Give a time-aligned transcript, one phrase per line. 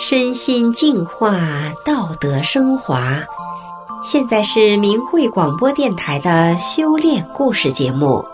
[0.00, 1.40] 身心净化，
[1.84, 3.18] 道德升华。
[4.04, 8.24] 现在是明慧广播电台的修炼故事节目。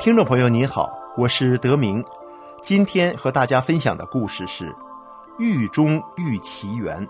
[0.00, 2.04] 听众朋友您好，我是德明。
[2.60, 4.68] 今天和大家分享的故事是
[5.38, 7.06] 《狱中遇奇缘》，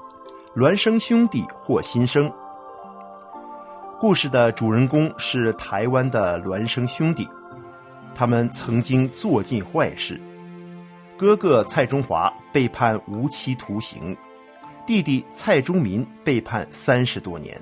[0.60, 2.30] 孪生兄弟获新生。
[3.98, 7.26] 故事的主人公是台湾的孪生兄弟，
[8.14, 10.20] 他们曾经做尽坏事。
[11.18, 14.14] 哥哥蔡中华被判无期徒刑，
[14.84, 17.58] 弟弟蔡中民被判三十多年。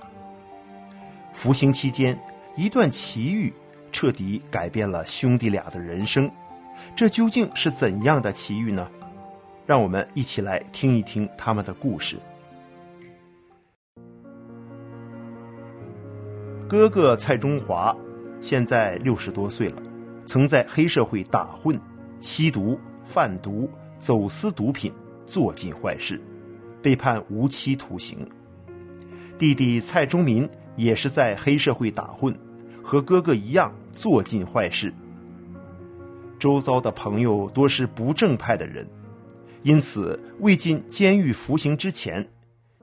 [1.33, 2.19] 服刑期间，
[2.57, 3.53] 一段奇遇
[3.93, 6.29] 彻底改变了兄弟俩的人生。
[6.97, 8.91] 这究竟是怎样的奇遇呢？
[9.65, 12.19] 让我们一起来听一听他们的故事。
[16.69, 17.97] 哥哥蔡中华
[18.41, 19.81] 现在六十多岁了，
[20.27, 21.81] 曾在黑社会打混、
[22.21, 22.77] 吸毒。
[23.05, 24.93] 贩毒、走私毒品，
[25.27, 26.21] 做尽坏事，
[26.83, 28.27] 被判无期徒刑。
[29.37, 32.37] 弟弟蔡忠民也是在黑社会打混，
[32.83, 34.93] 和哥哥一样做尽坏事。
[36.39, 38.87] 周遭的朋友多是不正派的人，
[39.63, 42.27] 因此未进监狱服刑之前，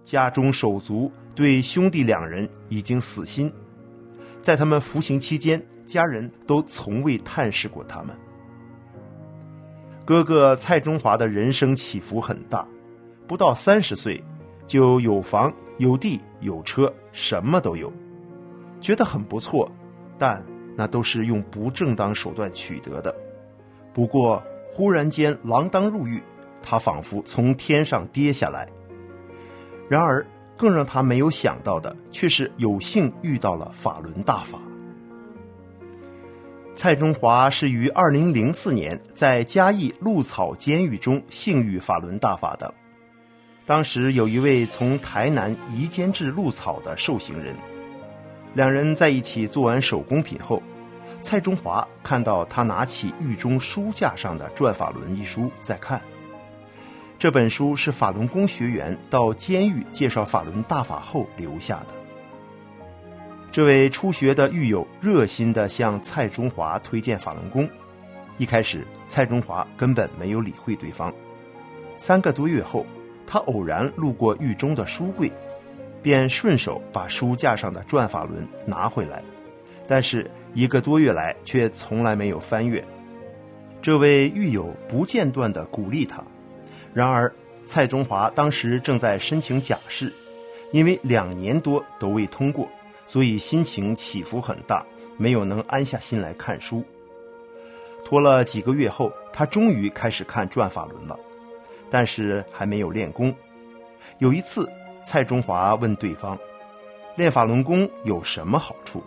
[0.04, 3.52] 家中手足对兄弟两人已经死心。
[4.42, 8.18] 在他们服刑期间，家人都从未探视过他们。
[10.12, 12.68] 哥哥蔡中华的人生起伏很大，
[13.28, 14.22] 不到三十岁，
[14.68, 17.90] 就有房有地有车，什么都有，
[18.82, 19.72] 觉得很不错，
[20.18, 20.44] 但
[20.76, 23.16] 那都是用不正当手段取得的。
[23.94, 26.22] 不过忽然间锒铛入狱，
[26.62, 28.68] 他仿佛从天上跌下来。
[29.88, 34.60] 然而更让他没有想到的，却是有幸遇到了法轮大法。
[36.74, 42.74] 蔡中华是于二零零四年在嘉义鹿草监狱中幸遇法轮大法的。
[43.66, 47.56] 当时有一位从台南移监至鹿草的受刑人，
[48.54, 50.64] 两人在一起做完手工品后，
[51.22, 56.02] 蔡中华看到他拿起狱中书架上的《转法轮》一书在看。
[57.20, 62.01] 这本书是法轮功学员到监狱介绍法轮大法后留下的。
[63.52, 67.68] 这位初学的狱友热心地向蔡中华推荐法轮功。
[68.38, 71.14] 一开始，蔡中华根本没有理会对方。
[71.98, 72.86] 三个多月后，
[73.28, 75.30] 他偶然路过狱中的书柜，
[76.02, 79.22] 便顺手把书架上的转法轮拿回来。
[79.86, 82.82] 但是一个多月来，却从来没有翻阅。
[83.82, 86.24] 这位狱友不间断地鼓励他。
[86.94, 87.30] 然而，
[87.66, 90.14] 蔡中华当时正在申请假释，
[90.72, 92.66] 因为两年多都未通过。
[93.12, 94.86] 所以心情起伏很大，
[95.18, 96.82] 没有能安下心来看书。
[98.06, 101.20] 拖了几个月后，他终于开始看《转法轮》了，
[101.90, 103.36] 但是还没有练功。
[104.20, 104.66] 有一次，
[105.04, 106.40] 蔡中华问对方
[107.18, 109.04] ：“练法轮功有什么好处？”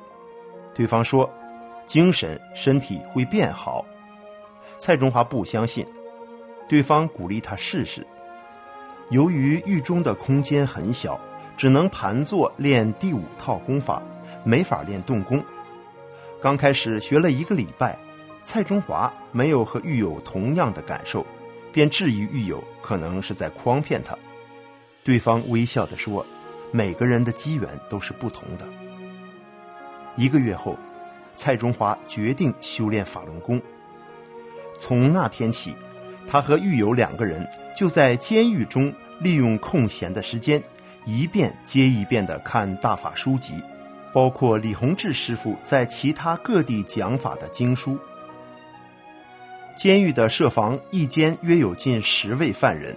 [0.75, 1.27] 对方说
[1.89, 3.87] ：“精神身体会变好。”
[4.77, 5.87] 蔡中华不相信，
[6.69, 8.07] 对方鼓励他试试。
[9.09, 11.19] 由于狱中的空间很小。
[11.57, 14.03] 只能盘坐练第五套功法，
[14.45, 15.43] 没法练动功。
[16.43, 17.99] 刚开始学了一个礼拜，
[18.43, 21.25] 蔡中华没有和狱友同样的感受，
[21.73, 24.17] 便质疑狱友可能是在诓骗他。
[25.03, 26.25] 对方微笑地说
[26.73, 28.67] ：“每个人的机缘都是不同的。”
[30.17, 30.77] 一个月后，
[31.35, 33.61] 蔡中华决定修炼法轮功。
[34.79, 35.75] 从那天起，
[36.27, 40.63] 他和狱友两个人就在监狱中利用空闲的时间。
[41.05, 43.63] 一遍接一遍地看大法书籍，
[44.13, 47.99] 包括李洪志师傅在其他各地讲法的经书。
[49.77, 52.97] 监狱的设防一间约有近十位犯人，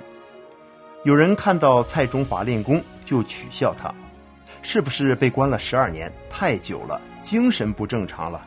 [1.04, 3.94] 有人看到蔡中华练功就取笑他，
[4.62, 8.46] 是不是被关了十二年太久了，精神不正常了？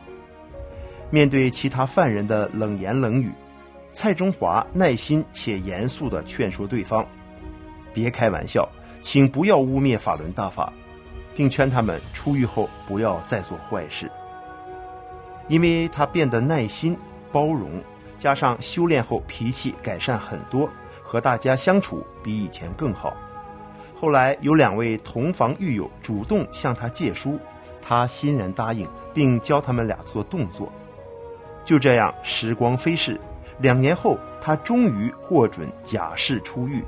[1.09, 3.29] 面对其他犯人的冷言冷语，
[3.91, 7.05] 蔡中华耐心且严肃地劝说对方，
[7.93, 8.67] 别开玩笑。
[9.01, 10.71] 请不要污蔑法轮大法，
[11.35, 14.09] 并劝他们出狱后不要再做坏事。
[15.47, 16.95] 因为他变得耐心、
[17.31, 17.81] 包容，
[18.17, 20.69] 加上修炼后脾气改善很多，
[21.01, 23.17] 和大家相处比以前更好。
[23.99, 27.39] 后来有两位同房狱友主动向他借书，
[27.81, 30.71] 他欣然答应，并教他们俩做动作。
[31.65, 33.19] 就这样，时光飞逝，
[33.59, 36.83] 两年后，他终于获准假释出狱。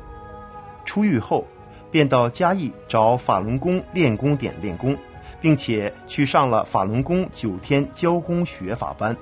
[0.86, 1.46] 出狱后。
[1.94, 4.98] 便到嘉义找法轮功练功点练功，
[5.40, 9.16] 并且去上了法轮功九天教功学法班。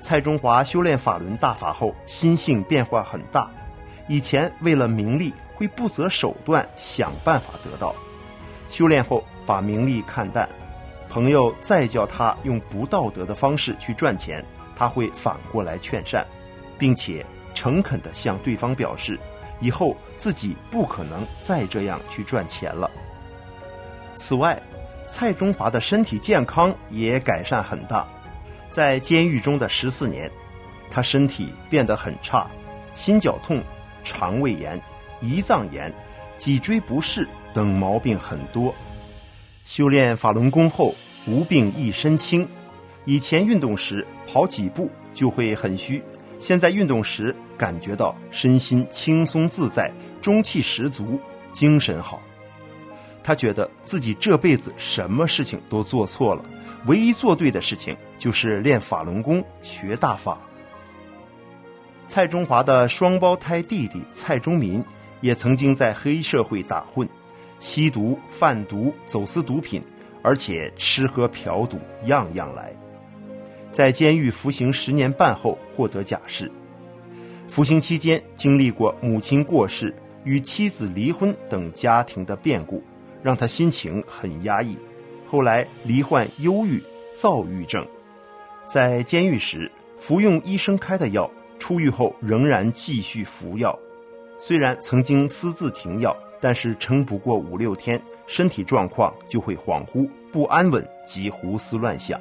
[0.00, 3.50] 蔡中华修炼法轮大法后，心性变化很大。
[4.08, 7.94] 以前为了名利，会不择手段想办法得到。
[8.70, 10.48] 修炼后把名利看淡，
[11.10, 14.42] 朋友再叫他用不道德的方式去赚钱，
[14.74, 16.26] 他会反过来劝善，
[16.78, 19.20] 并且诚恳地向对方表示，
[19.62, 22.90] 以后自己不可能再这样去赚钱了。
[24.16, 24.60] 此外，
[25.08, 28.06] 蔡中华的身体健康也改善很大，
[28.70, 30.30] 在监狱中的十四年，
[30.90, 32.50] 他身体变得很差，
[32.94, 33.62] 心绞痛、
[34.02, 34.80] 肠胃炎、
[35.22, 35.92] 胰脏炎、
[36.36, 38.74] 脊椎不适等毛病很多。
[39.64, 40.94] 修炼法轮功后，
[41.26, 42.46] 无病一身轻。
[43.04, 46.02] 以前运动时跑几步就会很虚，
[46.42, 51.16] 现在运动时感觉到身心轻松自在，中气十足，
[51.52, 52.20] 精神好。
[53.22, 56.44] 他觉得自己这辈子什么事情都做错了，
[56.86, 60.36] 唯一做对的事情就是练法轮功、学大法。
[62.08, 64.84] 蔡中华的双胞胎弟弟蔡中民
[65.20, 67.08] 也曾经在黑社会打混，
[67.60, 69.80] 吸毒、贩毒、走私毒品，
[70.24, 72.74] 而且吃喝嫖赌样样来。
[73.72, 76.50] 在监狱服刑十年半后获得假释，
[77.48, 82.82] 服刑期间经历过母亲过世、与妻子离婚等家庭的变故。
[83.22, 84.76] 让他心情很压抑，
[85.30, 86.82] 后来罹患忧郁、
[87.14, 87.86] 躁郁症，
[88.66, 93.78] 在监狱时服用医生开的药，出狱后仍然继续服药。
[94.36, 102.20] 虽然曾经私自停药，但是撑不过五六天，身体状况就会恍惚、不安稳及胡思乱想。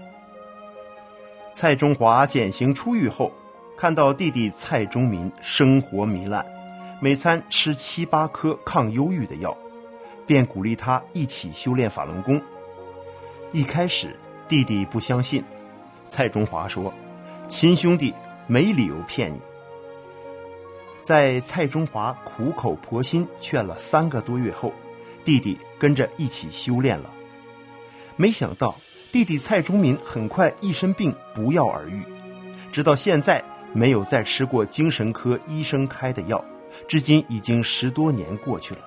[1.53, 3.31] 蔡中华减刑出狱后，
[3.77, 6.45] 看到弟弟蔡中民生活糜烂，
[7.01, 9.57] 每餐吃七八颗抗忧郁的药。
[10.27, 12.42] 便鼓励他一起修炼法轮功。
[13.51, 14.15] 一开始，
[14.48, 15.44] 弟弟不相信，
[16.07, 16.94] 蔡中华说
[17.50, 18.13] ：“亲兄弟
[18.47, 19.42] 没理由骗你。”
[21.01, 24.71] 在蔡中华苦口婆心劝了三个多月后，
[25.25, 27.12] 弟弟跟着一起修炼了。
[28.15, 28.75] 没想到，
[29.12, 32.02] 弟弟蔡忠民很快一身病不药而愈，
[32.72, 33.44] 直到现在
[33.74, 36.42] 没有再吃过精神科医生开的药，
[36.88, 38.80] 至今已经十多年过去了。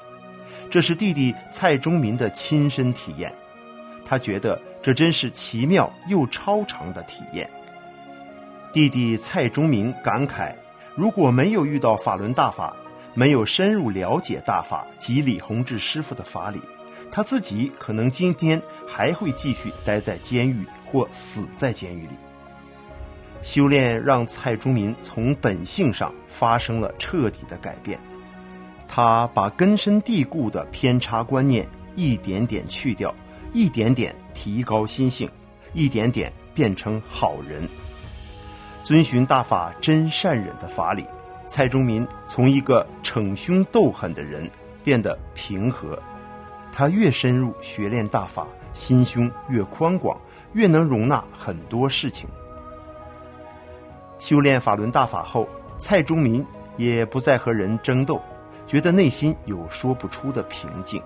[0.71, 3.31] 这是弟弟蔡忠民的亲身体验，
[4.03, 7.49] 他觉得这真是奇妙又超常的体验。
[8.73, 10.55] 弟弟蔡忠民感慨：
[10.95, 12.75] 如果没有遇到法轮大法，
[13.13, 16.63] 没有深入了解大法及李洪志师傅的法理，
[17.11, 22.15] 他自己可能今天还会继续待在监狱或死在监狱里。
[23.43, 28.01] 修炼让蔡忠民从本性上发生了彻底的改变。
[28.89, 33.15] 他把根深蒂固的偏差观念一点点去掉，
[33.53, 35.29] 一点点提高心性，
[35.73, 37.69] 一点点变成好人，
[38.83, 41.05] 遵循大法真善忍的法理。
[41.47, 44.51] 蔡忠民从一个逞凶斗狠的人
[44.83, 46.03] 变得平和，
[46.77, 50.21] 他越深入学练大法，心胸越宽广，
[50.55, 52.29] 越能容纳很多事情。
[54.19, 55.49] 修炼法轮大法后，
[55.79, 56.45] 蔡中民
[56.77, 58.21] 也不再和人争斗。
[58.67, 61.01] 觉得内心有说不出的平静，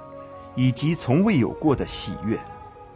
[0.55, 2.39] 以及从未有过的喜悦，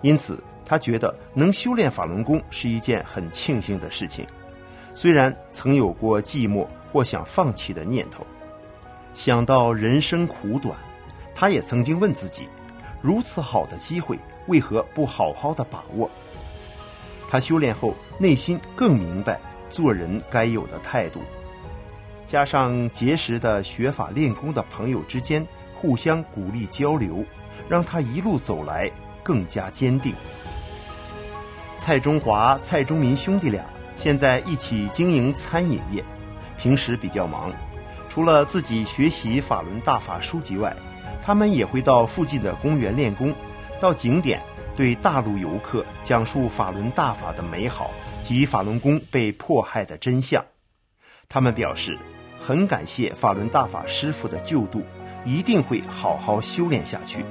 [0.00, 4.26] 因此他觉得能修炼法轮功是一件很庆幸的事情。
[4.94, 8.24] 虽然曾有过寂寞或想放弃的念头，
[9.12, 10.74] 想到人生苦短，
[11.34, 12.48] 他也曾经问自己：
[13.02, 16.08] 如此好的机会，为何不好好的把握？
[17.28, 19.40] 他修炼后，内心更明白
[19.70, 21.20] 做人该有的态度。
[22.26, 27.24] 加上结识的学法练功的朋友之间互相鼓励交流，
[27.68, 28.90] 让他一路走来
[29.22, 30.14] 更加坚定。
[31.76, 33.64] 蔡中华、蔡中民兄弟俩
[33.96, 36.04] 现在一起经营餐饮业，
[36.56, 37.50] 平时比较忙，
[38.08, 40.74] 除了自己学习法轮大法书籍外，
[41.22, 43.32] 他们也会到附近的公园练功，
[43.80, 44.42] 到景点
[44.76, 47.90] 对大陆游客讲述法轮大法的美好
[48.22, 50.44] 及法轮功被迫害的真相。
[51.28, 51.98] 他们表示。
[52.44, 54.82] 很感谢法轮大法师傅的救度，
[55.24, 57.24] 一定会好好修炼下去。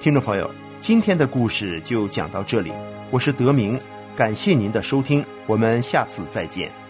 [0.00, 0.50] 听众朋友，
[0.80, 2.72] 今天的故事就讲到这里，
[3.10, 3.78] 我是德明，
[4.16, 6.83] 感谢您的收听，我们下次再见。